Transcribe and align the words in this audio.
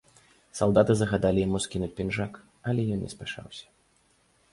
Салдаты 0.59 0.93
загадалі 1.01 1.39
яму 1.47 1.57
скінуць 1.65 1.91
пінжак, 1.99 2.39
але 2.71 2.81
ён 2.97 3.05
не 3.05 3.09
спяшаўся. 3.15 3.65